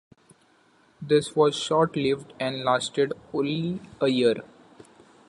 [0.99, 4.37] This was short lived and lasted only a year.